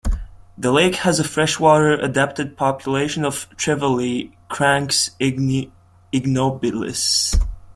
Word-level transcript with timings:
The 0.57 0.71
lake 0.71 0.95
has 0.95 1.19
a 1.19 1.23
freshwater-adapted 1.23 2.57
population 2.57 3.23
of 3.23 3.47
trevally, 3.55 4.33
"Caranx 4.49 5.11
ignobilis". 5.21 7.35